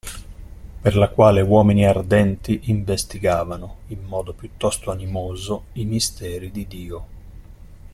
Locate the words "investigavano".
2.71-3.75